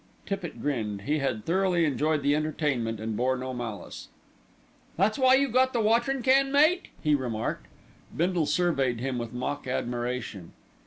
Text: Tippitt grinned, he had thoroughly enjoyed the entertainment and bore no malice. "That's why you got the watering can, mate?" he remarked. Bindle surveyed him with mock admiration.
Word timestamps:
Tippitt 0.25 0.59
grinned, 0.59 1.01
he 1.01 1.19
had 1.19 1.45
thoroughly 1.45 1.85
enjoyed 1.85 2.23
the 2.23 2.35
entertainment 2.35 2.99
and 2.99 3.15
bore 3.15 3.37
no 3.37 3.53
malice. 3.53 4.07
"That's 4.97 5.19
why 5.19 5.35
you 5.35 5.47
got 5.47 5.73
the 5.73 5.79
watering 5.79 6.23
can, 6.23 6.51
mate?" 6.51 6.87
he 7.03 7.13
remarked. 7.13 7.67
Bindle 8.17 8.47
surveyed 8.47 8.99
him 8.99 9.19
with 9.19 9.31
mock 9.31 9.67
admiration. 9.67 10.53